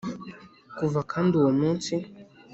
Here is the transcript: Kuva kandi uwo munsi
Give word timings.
Kuva 0.77 0.99
kandi 1.11 1.31
uwo 1.39 1.51
munsi 1.59 1.93